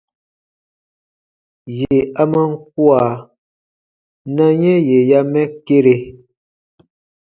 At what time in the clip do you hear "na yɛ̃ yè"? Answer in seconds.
4.35-4.97